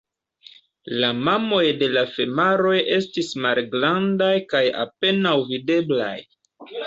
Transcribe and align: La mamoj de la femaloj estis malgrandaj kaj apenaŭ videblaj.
La 1.01 1.09
mamoj 1.27 1.59
de 1.81 1.89
la 1.97 2.03
femaloj 2.13 2.79
estis 2.95 3.29
malgrandaj 3.45 4.33
kaj 4.55 4.63
apenaŭ 4.87 5.37
videblaj. 5.53 6.19